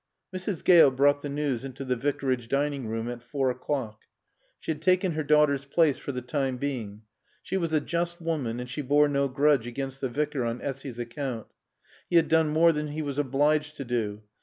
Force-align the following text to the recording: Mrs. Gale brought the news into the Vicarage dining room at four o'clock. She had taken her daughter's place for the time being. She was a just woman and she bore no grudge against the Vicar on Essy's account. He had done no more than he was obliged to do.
Mrs. 0.35 0.63
Gale 0.63 0.89
brought 0.89 1.21
the 1.21 1.29
news 1.29 1.63
into 1.63 1.85
the 1.85 1.95
Vicarage 1.95 2.47
dining 2.47 2.87
room 2.87 3.07
at 3.07 3.21
four 3.21 3.51
o'clock. 3.51 3.99
She 4.59 4.71
had 4.71 4.81
taken 4.81 5.11
her 5.11 5.21
daughter's 5.23 5.65
place 5.65 5.99
for 5.99 6.11
the 6.11 6.23
time 6.23 6.57
being. 6.57 7.03
She 7.43 7.55
was 7.55 7.71
a 7.71 7.79
just 7.79 8.19
woman 8.19 8.59
and 8.59 8.67
she 8.67 8.81
bore 8.81 9.07
no 9.07 9.27
grudge 9.27 9.67
against 9.67 10.01
the 10.01 10.09
Vicar 10.09 10.43
on 10.43 10.59
Essy's 10.59 10.97
account. 10.97 11.45
He 12.09 12.15
had 12.15 12.29
done 12.29 12.47
no 12.47 12.53
more 12.53 12.71
than 12.71 12.87
he 12.87 13.03
was 13.03 13.19
obliged 13.19 13.75
to 13.75 13.85
do. 13.85 14.23